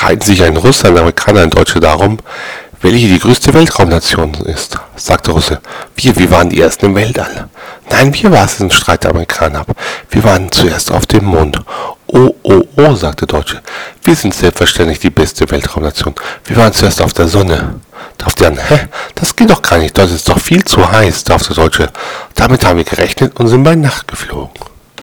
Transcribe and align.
streiten 0.00 0.22
sich 0.22 0.42
ein 0.42 0.56
Russe, 0.56 0.88
ein 0.88 0.96
Amerikaner, 0.96 1.42
ein 1.42 1.50
Deutscher 1.50 1.78
darum, 1.78 2.16
welche 2.80 3.06
die 3.06 3.18
größte 3.18 3.52
Weltraumnation 3.52 4.32
ist, 4.32 4.78
sagte 4.96 5.30
Russe. 5.32 5.60
Wir, 5.94 6.16
wir 6.16 6.30
waren 6.30 6.48
die 6.48 6.58
Ersten 6.58 6.86
im 6.86 6.94
Weltall. 6.94 7.50
Nein, 7.90 8.14
wir 8.14 8.32
waren 8.32 8.46
es, 8.46 8.74
streit 8.74 9.04
der 9.04 9.10
Amerikaner 9.10 9.60
ab. 9.60 9.76
Wir 10.08 10.24
waren 10.24 10.50
zuerst 10.50 10.90
auf 10.90 11.04
dem 11.04 11.26
Mond. 11.26 11.60
Oh, 12.06 12.34
oh, 12.42 12.62
oh, 12.76 12.94
sagte 12.94 13.26
Deutsche. 13.26 13.60
Wir 14.02 14.16
sind 14.16 14.32
selbstverständlich 14.32 15.00
die 15.00 15.10
beste 15.10 15.50
Weltraumnation. 15.50 16.14
Wir 16.46 16.56
waren 16.56 16.72
zuerst 16.72 17.02
auf 17.02 17.12
der 17.12 17.28
Sonne. 17.28 17.80
Darf 18.16 18.34
der 18.36 18.52
hä, 18.52 18.88
das 19.16 19.36
geht 19.36 19.50
doch 19.50 19.60
gar 19.60 19.78
nicht, 19.78 19.98
dort 19.98 20.10
ist 20.10 20.26
doch 20.30 20.40
viel 20.40 20.64
zu 20.64 20.90
heiß, 20.90 21.24
darf 21.24 21.46
der 21.46 21.56
Deutsche. 21.56 21.90
Damit 22.36 22.64
haben 22.64 22.78
wir 22.78 22.84
gerechnet 22.84 23.38
und 23.38 23.48
sind 23.48 23.64
bei 23.64 23.74
Nacht 23.74 24.08
geflogen. 24.08 24.69